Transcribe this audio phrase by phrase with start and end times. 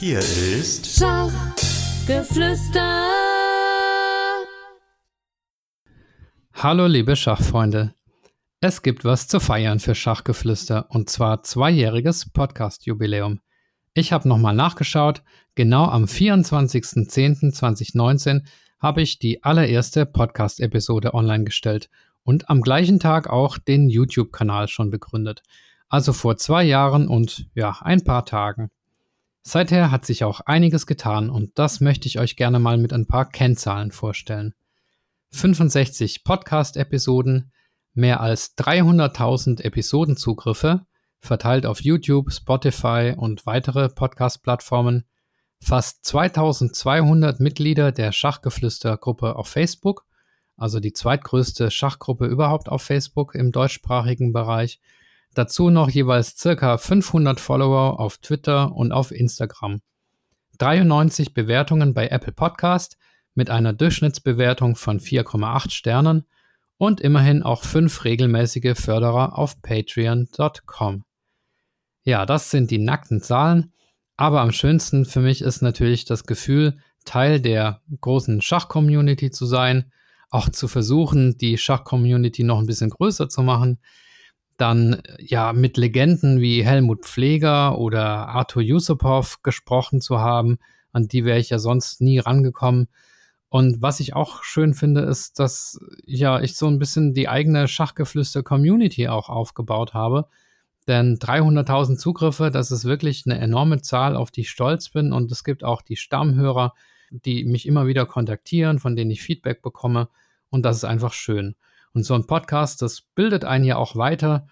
[0.00, 3.06] Hier ist Schachgeflüster.
[6.54, 7.92] Hallo liebe Schachfreunde.
[8.62, 13.40] Es gibt was zu feiern für Schachgeflüster und zwar zweijähriges Podcast-Jubiläum.
[13.92, 15.22] Ich habe nochmal nachgeschaut,
[15.54, 18.46] genau am 24.10.2019
[18.78, 21.90] habe ich die allererste Podcast-Episode online gestellt
[22.22, 25.42] und am gleichen Tag auch den YouTube-Kanal schon begründet.
[25.90, 28.70] Also vor zwei Jahren und ja, ein paar Tagen.
[29.42, 33.06] Seither hat sich auch einiges getan und das möchte ich euch gerne mal mit ein
[33.06, 34.54] paar Kennzahlen vorstellen.
[35.32, 37.52] 65 Podcast-Episoden,
[37.94, 40.86] mehr als 300.000 Episodenzugriffe,
[41.20, 45.04] verteilt auf YouTube, Spotify und weitere Podcast-Plattformen,
[45.60, 50.04] fast 2200 Mitglieder der Schachgeflüster-Gruppe auf Facebook,
[50.56, 54.80] also die zweitgrößte Schachgruppe überhaupt auf Facebook im deutschsprachigen Bereich,
[55.34, 59.80] dazu noch jeweils circa 500 Follower auf Twitter und auf Instagram,
[60.58, 62.96] 93 Bewertungen bei Apple Podcast
[63.34, 66.26] mit einer Durchschnittsbewertung von 4,8 Sternen
[66.76, 71.04] und immerhin auch fünf regelmäßige Förderer auf patreon.com.
[72.04, 73.72] Ja, das sind die nackten Zahlen,
[74.16, 79.92] aber am schönsten für mich ist natürlich das Gefühl, Teil der großen Schach-Community zu sein,
[80.30, 83.78] auch zu versuchen, die Schach-Community noch ein bisschen größer zu machen,
[84.60, 90.58] dann ja mit Legenden wie Helmut Pfleger oder Arthur Yusupov gesprochen zu haben,
[90.92, 92.88] an die wäre ich ja sonst nie rangekommen.
[93.48, 97.66] Und was ich auch schön finde, ist, dass ja ich so ein bisschen die eigene
[97.66, 100.26] Schachgeflüster-Community auch aufgebaut habe.
[100.86, 105.12] Denn 300.000 Zugriffe, das ist wirklich eine enorme Zahl, auf die ich stolz bin.
[105.12, 106.74] Und es gibt auch die Stammhörer,
[107.10, 110.08] die mich immer wieder kontaktieren, von denen ich Feedback bekomme.
[110.48, 111.56] Und das ist einfach schön.
[111.92, 114.46] Und so ein Podcast, das bildet einen ja auch weiter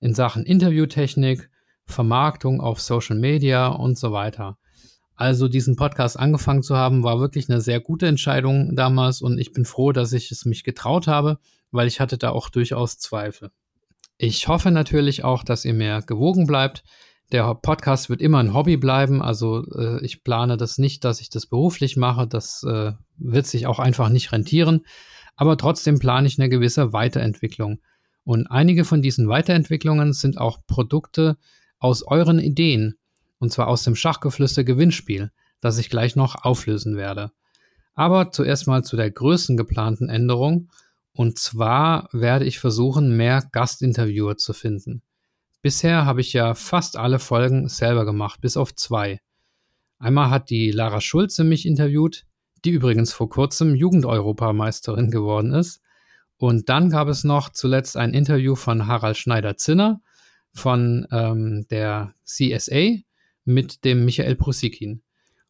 [0.00, 1.50] in Sachen Interviewtechnik,
[1.84, 4.58] Vermarktung auf Social Media und so weiter.
[5.14, 9.52] Also diesen Podcast angefangen zu haben, war wirklich eine sehr gute Entscheidung damals und ich
[9.52, 11.38] bin froh, dass ich es mich getraut habe,
[11.72, 13.50] weil ich hatte da auch durchaus Zweifel.
[14.16, 16.84] Ich hoffe natürlich auch, dass ihr mir gewogen bleibt.
[17.32, 21.30] Der Podcast wird immer ein Hobby bleiben, also äh, ich plane das nicht, dass ich
[21.30, 24.82] das beruflich mache, das äh, wird sich auch einfach nicht rentieren,
[25.38, 27.80] aber trotzdem plane ich eine gewisse Weiterentwicklung.
[28.24, 31.38] Und einige von diesen Weiterentwicklungen sind auch Produkte
[31.78, 32.96] aus euren Ideen
[33.38, 37.30] und zwar aus dem Schachgeflüster Gewinnspiel, das ich gleich noch auflösen werde.
[37.94, 40.70] Aber zuerst mal zu der größten geplanten Änderung.
[41.12, 45.02] Und zwar werde ich versuchen, mehr Gastinterviewer zu finden.
[45.62, 49.20] Bisher habe ich ja fast alle Folgen selber gemacht, bis auf zwei.
[50.00, 52.24] Einmal hat die Lara Schulze mich interviewt,
[52.64, 55.80] die übrigens vor kurzem Jugendeuropameisterin geworden ist.
[56.36, 60.00] Und dann gab es noch zuletzt ein Interview von Harald Schneider-Zinner
[60.52, 62.98] von ähm, der CSA,
[63.48, 65.02] mit dem Michael Prusikin.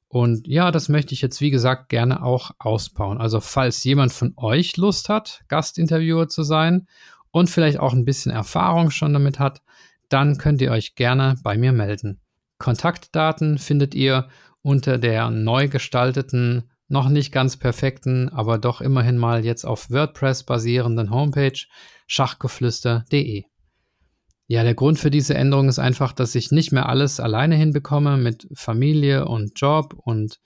[0.07, 3.19] Und ja, das möchte ich jetzt, wie gesagt, gerne auch ausbauen.
[3.19, 6.87] Also, falls jemand von euch Lust hat, Gastinterviewer zu sein
[7.31, 9.61] und vielleicht auch ein bisschen Erfahrung schon damit hat,
[10.09, 12.21] dann könnt ihr euch gerne bei mir melden.
[12.59, 14.29] Kontaktdaten findet ihr
[14.63, 20.45] unter der neu gestalteten, noch nicht ganz perfekten, aber doch immerhin mal jetzt auf WordPress
[20.45, 21.59] basierenden Homepage
[22.07, 23.45] schachgeflüster.de.
[24.47, 28.17] Ja, der Grund für diese Änderung ist einfach, dass ich nicht mehr alles alleine hinbekomme
[28.17, 30.41] mit Familie und Job und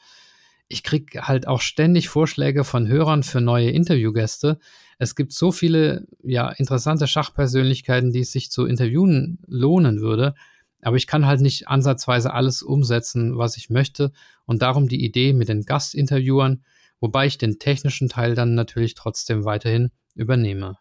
[0.66, 4.58] ich kriege halt auch ständig Vorschläge von Hörern für neue Interviewgäste.
[4.98, 10.34] Es gibt so viele ja interessante Schachpersönlichkeiten, die es sich zu interviewen lohnen würde,
[10.82, 14.12] aber ich kann halt nicht ansatzweise alles umsetzen, was ich möchte
[14.44, 16.64] und darum die Idee mit den Gastinterviewern,
[17.00, 20.78] wobei ich den technischen Teil dann natürlich trotzdem weiterhin übernehme.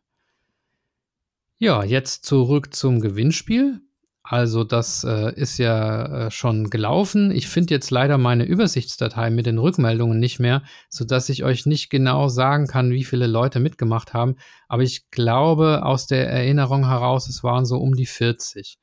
[1.58, 3.82] Ja, jetzt zurück zum Gewinnspiel.
[4.24, 7.32] Also das äh, ist ja äh, schon gelaufen.
[7.32, 11.90] Ich finde jetzt leider meine Übersichtsdatei mit den Rückmeldungen nicht mehr, sodass ich euch nicht
[11.90, 14.38] genau sagen kann, wie viele Leute mitgemacht haben.
[14.68, 18.80] Aber ich glaube aus der Erinnerung heraus, es waren so um die 40.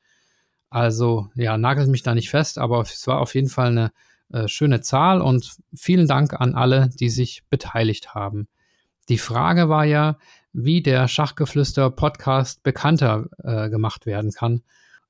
[0.71, 3.93] Also ja, nagelt mich da nicht fest, aber es war auf jeden Fall eine
[4.33, 8.49] äh, schöne Zahl und vielen Dank an alle, die sich beteiligt haben.
[9.09, 10.19] Die Frage war ja,
[10.53, 14.63] wie der Schachgeflüster-Podcast bekannter äh, gemacht werden kann.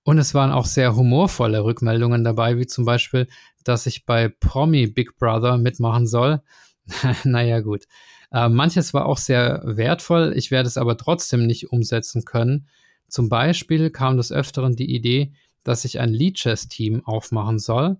[0.04, 3.26] Und es waren auch sehr humorvolle Rückmeldungen dabei, wie zum Beispiel,
[3.64, 6.40] dass ich bei Promi Big Brother mitmachen soll.
[7.24, 7.84] naja, gut.
[8.32, 12.68] Äh, manches war auch sehr wertvoll, ich werde es aber trotzdem nicht umsetzen können.
[13.08, 15.32] Zum Beispiel kam des Öfteren die Idee,
[15.68, 17.98] dass ich ein Lead Chess Team aufmachen soll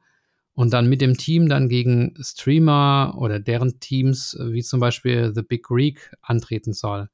[0.54, 5.42] und dann mit dem Team dann gegen Streamer oder deren Teams, wie zum Beispiel The
[5.42, 7.10] Big Greek, antreten soll.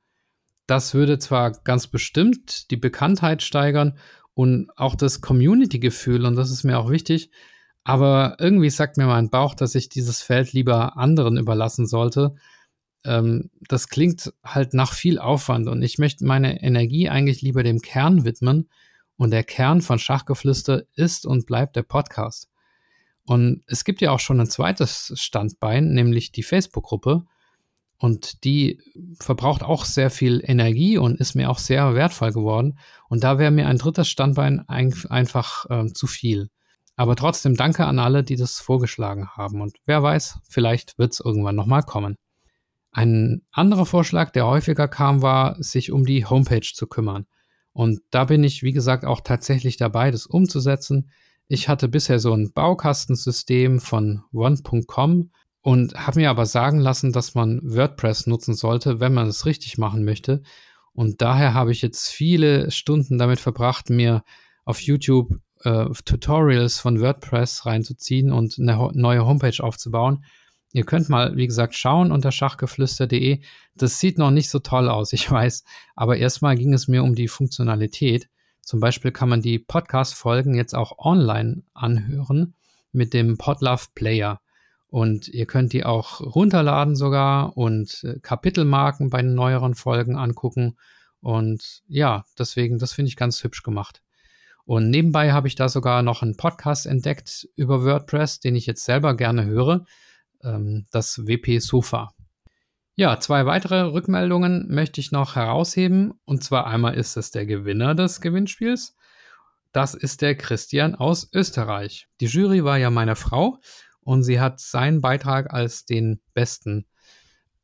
[0.67, 3.99] Das würde zwar ganz bestimmt die Bekanntheit steigern
[4.33, 7.31] und auch das Community-Gefühl, und das ist mir auch wichtig,
[7.85, 12.35] Aber irgendwie sagt mir mein Bauch, dass ich dieses Feld lieber anderen überlassen sollte.
[13.05, 17.81] Ähm, das klingt halt nach viel Aufwand und ich möchte meine Energie eigentlich lieber dem
[17.83, 18.71] Kern widmen.
[19.17, 22.49] Und der Kern von Schachgeflüster ist und bleibt der Podcast.
[23.27, 27.25] Und es gibt ja auch schon ein zweites Standbein, nämlich die Facebook-Gruppe.
[27.99, 28.81] Und die
[29.21, 32.79] verbraucht auch sehr viel Energie und ist mir auch sehr wertvoll geworden.
[33.09, 36.51] Und da wäre mir ein drittes Standbein ein, einfach äh, zu viel.
[36.97, 39.61] Aber trotzdem danke an alle, die das vorgeschlagen haben.
[39.61, 42.17] Und wer weiß, vielleicht wird es irgendwann nochmal kommen.
[42.93, 47.27] Ein anderer Vorschlag, der häufiger kam, war, sich um die Homepage zu kümmern.
[47.75, 51.11] Und da bin ich, wie gesagt, auch tatsächlich dabei, das umzusetzen.
[51.49, 55.31] Ich hatte bisher so ein Baukastensystem von one.com
[55.61, 59.76] und habe mir aber sagen lassen, dass man WordPress nutzen sollte, wenn man es richtig
[59.76, 60.43] machen möchte.
[60.93, 64.23] Und daher habe ich jetzt viele Stunden damit verbracht, mir
[64.65, 65.35] auf YouTube
[65.65, 70.25] äh, Tutorials von WordPress reinzuziehen und eine neue Homepage aufzubauen.
[70.75, 73.41] Ihr könnt mal, wie gesagt, schauen unter schachgeflüster.de.
[73.76, 75.62] Das sieht noch nicht so toll aus, ich weiß.
[75.94, 78.29] Aber erstmal ging es mir um die Funktionalität.
[78.61, 82.56] Zum Beispiel kann man die Podcast-Folgen jetzt auch online anhören
[82.91, 84.41] mit dem Podlove Player.
[84.88, 90.77] Und ihr könnt die auch runterladen sogar und äh, Kapitelmarken bei den neueren Folgen angucken.
[91.20, 94.03] Und ja, deswegen, das finde ich ganz hübsch gemacht.
[94.65, 98.85] Und nebenbei habe ich da sogar noch einen Podcast entdeckt über WordPress, den ich jetzt
[98.85, 99.85] selber gerne höre,
[100.44, 102.12] ähm, das WP Sofa.
[102.96, 106.14] Ja, zwei weitere Rückmeldungen möchte ich noch herausheben.
[106.25, 108.94] Und zwar einmal ist es der Gewinner des Gewinnspiels.
[109.73, 112.06] Das ist der Christian aus Österreich.
[112.20, 113.58] Die Jury war ja meine Frau
[114.00, 116.87] und sie hat seinen Beitrag als den besten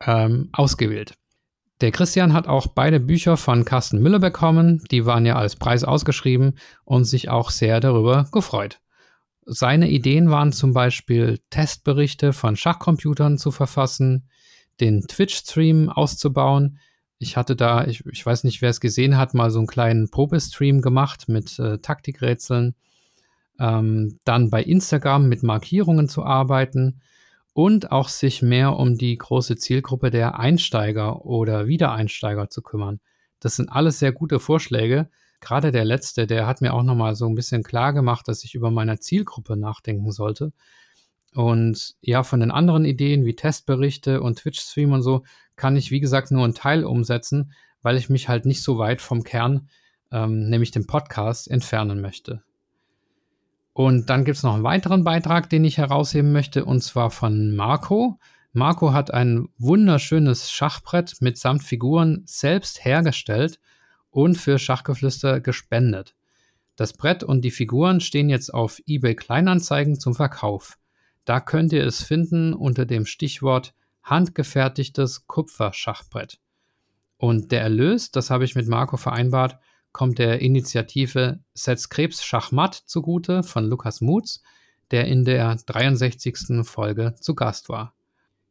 [0.04, 1.14] ähm, ausgewählt.
[1.80, 5.84] Der Christian hat auch beide Bücher von Carsten Müller bekommen, die waren ja als Preis
[5.84, 8.80] ausgeschrieben und sich auch sehr darüber gefreut.
[9.52, 14.28] Seine Ideen waren zum Beispiel Testberichte von Schachcomputern zu verfassen,
[14.80, 16.78] den Twitch-Stream auszubauen.
[17.18, 20.08] Ich hatte da, ich, ich, weiß nicht, wer es gesehen hat, mal so einen kleinen
[20.08, 22.76] Probestream gemacht mit äh, Taktikrätseln.
[23.58, 27.00] Ähm, dann bei Instagram mit Markierungen zu arbeiten
[27.52, 33.00] und auch sich mehr um die große Zielgruppe der Einsteiger oder Wiedereinsteiger zu kümmern.
[33.40, 35.10] Das sind alles sehr gute Vorschläge.
[35.40, 38.54] Gerade der letzte, der hat mir auch nochmal so ein bisschen klar gemacht, dass ich
[38.54, 40.52] über meine Zielgruppe nachdenken sollte.
[41.34, 45.24] Und ja, von den anderen Ideen wie Testberichte und Twitch-Stream und so
[45.56, 47.52] kann ich, wie gesagt, nur einen Teil umsetzen,
[47.82, 49.68] weil ich mich halt nicht so weit vom Kern,
[50.10, 52.42] ähm, nämlich dem Podcast, entfernen möchte.
[53.72, 57.54] Und dann gibt es noch einen weiteren Beitrag, den ich herausheben möchte, und zwar von
[57.54, 58.18] Marco.
[58.52, 63.60] Marco hat ein wunderschönes Schachbrett mitsamt Figuren selbst hergestellt
[64.10, 66.14] und für Schachgeflüster gespendet.
[66.76, 70.78] Das Brett und die Figuren stehen jetzt auf eBay Kleinanzeigen zum Verkauf.
[71.24, 76.38] Da könnt ihr es finden unter dem Stichwort handgefertigtes Kupferschachbrett.
[77.18, 79.58] Und der Erlös, das habe ich mit Marco vereinbart,
[79.92, 84.42] kommt der Initiative Setz Krebs Schachmatt zugute von Lukas Mutz,
[84.90, 86.64] der in der 63.
[86.64, 87.94] Folge zu Gast war.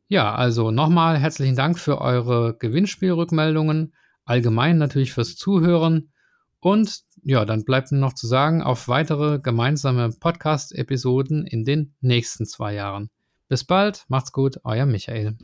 [0.07, 3.93] Ja, also nochmal herzlichen Dank für eure Gewinnspielrückmeldungen,
[4.29, 6.11] allgemein natürlich fürs Zuhören
[6.59, 12.45] und ja, dann bleibt nur noch zu sagen, auf weitere gemeinsame Podcast-Episoden in den nächsten
[12.45, 13.09] zwei Jahren.
[13.47, 15.37] Bis bald, macht's gut, euer Michael.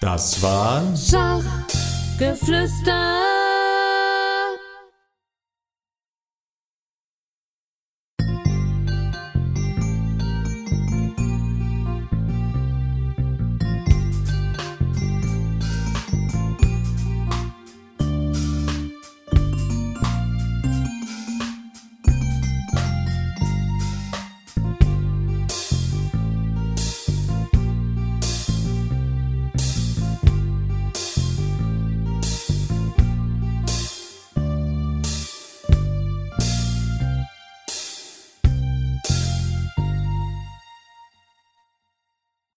[0.00, 3.31] Das war Schachgeflüster.